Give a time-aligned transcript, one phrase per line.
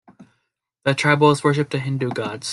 [0.83, 2.49] The tribals worship the Hindu gods.